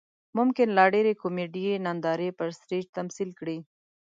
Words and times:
ممکن 0.37 0.67
لا 0.77 0.85
ډېرې 0.93 1.13
کومیډي 1.21 1.65
نندارې 1.85 2.29
پر 2.37 2.47
سټیج 2.59 2.85
تمثیل 2.97 3.29
کړي. 3.39 3.57